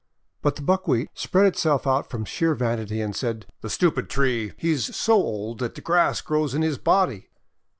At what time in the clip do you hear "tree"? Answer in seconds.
4.09-4.51